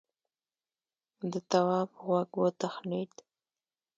د 1.31 1.33
تواب 1.49 1.89
غوږ 2.05 2.29
وتخڼېد. 2.41 3.13